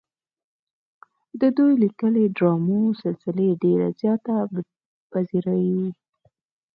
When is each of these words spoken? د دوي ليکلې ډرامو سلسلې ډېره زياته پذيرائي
د 1.41 1.43
دوي 1.57 1.73
ليکلې 1.83 2.23
ډرامو 2.37 2.79
سلسلې 3.03 3.49
ډېره 3.63 3.87
زياته 3.99 4.33
پذيرائي 5.11 5.83